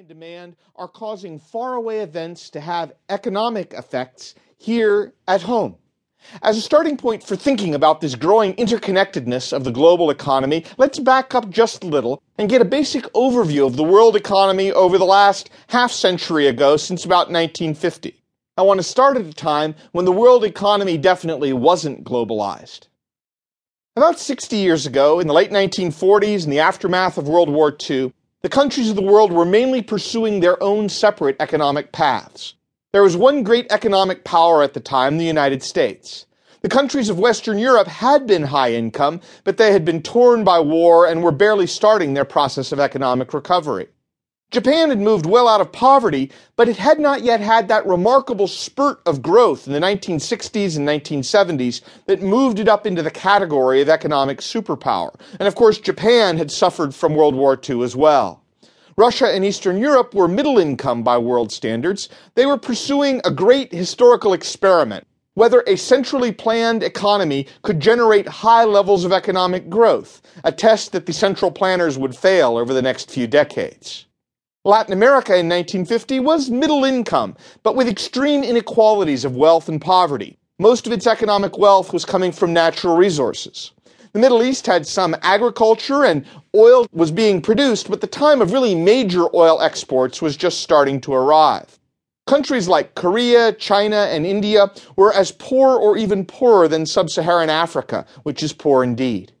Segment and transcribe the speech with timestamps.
[0.00, 5.76] and demand are causing faraway events to have economic effects here at home.
[6.40, 10.98] As a starting point for thinking about this growing interconnectedness of the global economy, let's
[10.98, 14.96] back up just a little and get a basic overview of the world economy over
[14.96, 18.18] the last half century ago, since about 1950.
[18.56, 22.86] I want to start at a time when the world economy definitely wasn't globalized.
[23.96, 28.14] About 60 years ago, in the late 1940s, in the aftermath of World War II,
[28.42, 32.54] the countries of the world were mainly pursuing their own separate economic paths.
[32.92, 36.24] There was one great economic power at the time, the United States.
[36.62, 40.58] The countries of Western Europe had been high income, but they had been torn by
[40.58, 43.88] war and were barely starting their process of economic recovery.
[44.50, 48.48] Japan had moved well out of poverty, but it had not yet had that remarkable
[48.48, 53.80] spurt of growth in the 1960s and 1970s that moved it up into the category
[53.80, 55.14] of economic superpower.
[55.38, 58.39] And of course, Japan had suffered from World War II as well.
[59.00, 62.10] Russia and Eastern Europe were middle income by world standards.
[62.34, 68.64] They were pursuing a great historical experiment whether a centrally planned economy could generate high
[68.64, 73.10] levels of economic growth, a test that the central planners would fail over the next
[73.10, 74.04] few decades.
[74.66, 80.36] Latin America in 1950 was middle income, but with extreme inequalities of wealth and poverty.
[80.58, 83.70] Most of its economic wealth was coming from natural resources.
[84.12, 88.52] The Middle East had some agriculture and oil was being produced, but the time of
[88.52, 91.78] really major oil exports was just starting to arrive.
[92.26, 98.04] Countries like Korea, China, and India were as poor or even poorer than sub-Saharan Africa,
[98.24, 99.32] which is poor indeed.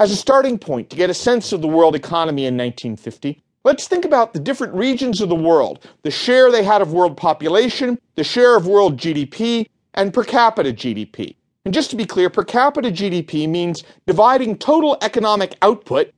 [0.00, 3.86] As a starting point to get a sense of the world economy in 1950, Let's
[3.86, 7.98] think about the different regions of the world, the share they had of world population,
[8.14, 11.36] the share of world GDP, and per capita GDP.
[11.70, 16.12] And just to be clear, per capita GDP means dividing total economic output,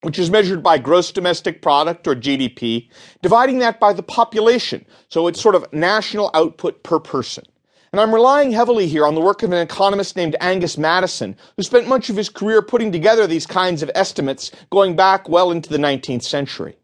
[0.00, 2.88] which is measured by gross domestic product or GDP,
[3.20, 4.86] dividing that by the population.
[5.10, 7.44] So it's sort of national output per person.
[7.92, 11.62] And I'm relying heavily here on the work of an economist named Angus Maddison, who
[11.62, 15.68] spent much of his career putting together these kinds of estimates going back well into
[15.68, 16.78] the 19th century.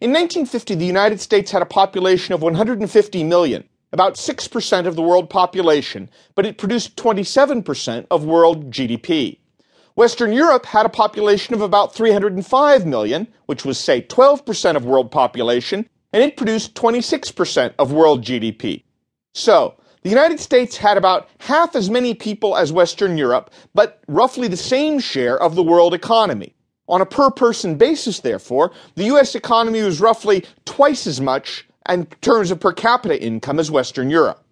[0.00, 5.02] In 1950, the United States had a population of 150 million, about 6% of the
[5.02, 9.38] world population, but it produced 27% of world GDP.
[9.94, 15.10] Western Europe had a population of about 305 million, which was, say, 12% of world
[15.10, 18.82] population, and it produced 26% of world GDP.
[19.34, 24.48] So, the United States had about half as many people as Western Europe, but roughly
[24.48, 26.54] the same share of the world economy.
[26.88, 29.34] On a per person basis, therefore, the U.S.
[29.34, 34.42] economy was roughly twice as much in terms of per capita income as Western Europe.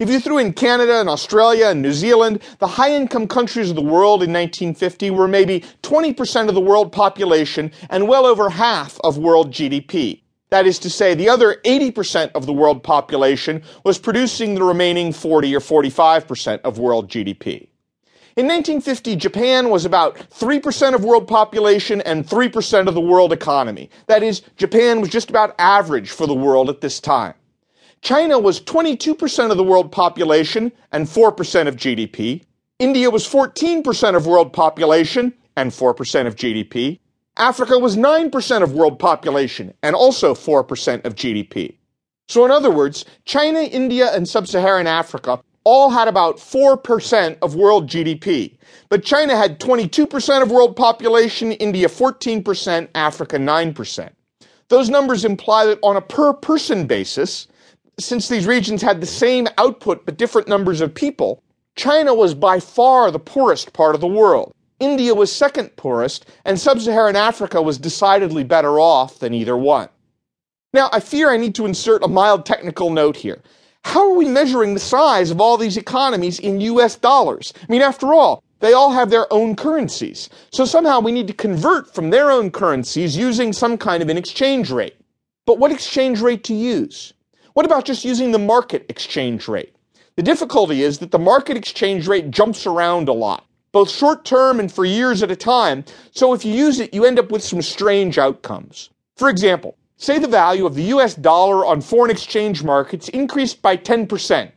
[0.00, 3.76] If you threw in Canada and Australia and New Zealand, the high income countries of
[3.76, 8.98] the world in 1950 were maybe 20% of the world population and well over half
[9.04, 10.22] of world GDP.
[10.50, 15.12] That is to say, the other 80% of the world population was producing the remaining
[15.12, 17.68] 40 or 45% of world GDP.
[18.36, 23.88] In 1950, Japan was about 3% of world population and 3% of the world economy.
[24.08, 27.32] That is, Japan was just about average for the world at this time.
[28.02, 32.44] China was 22% of the world population and 4% of GDP.
[32.78, 36.98] India was 14% of world population and 4% of GDP.
[37.38, 41.78] Africa was 9% of world population and also 4% of GDP.
[42.28, 47.90] So in other words, China, India, and sub-Saharan Africa all had about 4% of world
[47.90, 48.56] GDP.
[48.88, 54.10] But China had 22% of world population, India 14%, Africa 9%.
[54.68, 57.48] Those numbers imply that on a per person basis,
[57.98, 61.42] since these regions had the same output but different numbers of people,
[61.74, 64.52] China was by far the poorest part of the world.
[64.78, 69.88] India was second poorest, and sub Saharan Africa was decidedly better off than either one.
[70.72, 73.42] Now, I fear I need to insert a mild technical note here.
[73.86, 77.54] How are we measuring the size of all these economies in US dollars?
[77.56, 80.28] I mean, after all, they all have their own currencies.
[80.50, 84.18] So somehow we need to convert from their own currencies using some kind of an
[84.18, 84.96] exchange rate.
[85.46, 87.14] But what exchange rate to use?
[87.54, 89.72] What about just using the market exchange rate?
[90.16, 94.58] The difficulty is that the market exchange rate jumps around a lot both short term
[94.58, 95.84] and for years at a time.
[96.10, 98.90] So if you use it, you end up with some strange outcomes.
[99.16, 103.76] For example, say the value of the US dollar on foreign exchange markets increased by
[103.76, 104.52] 10%.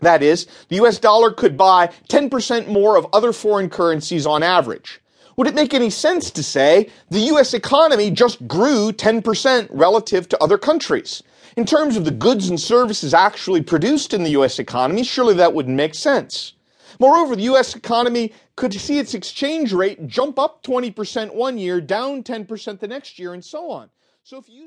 [0.00, 5.00] That is, the US dollar could buy 10% more of other foreign currencies on average.
[5.36, 10.42] Would it make any sense to say the US economy just grew 10% relative to
[10.42, 11.22] other countries?
[11.56, 15.54] In terms of the goods and services actually produced in the US economy, surely that
[15.54, 16.52] wouldn't make sense.
[16.98, 17.76] Moreover, the U.S.
[17.76, 23.18] economy could see its exchange rate jump up 20% one year, down 10% the next
[23.18, 23.90] year, and so on.
[24.22, 24.64] So if you